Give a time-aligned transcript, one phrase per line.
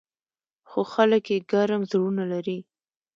[0.69, 2.57] خو خلک یې ګرم زړونه لري.